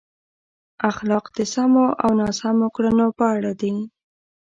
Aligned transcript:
اخلاق 0.89 1.25
د 1.37 1.39
سمو 1.53 1.85
او 2.03 2.09
ناسم 2.19 2.57
کړنو 2.75 3.07
په 3.17 3.25
اړه 3.35 3.51
دي. 3.61 3.73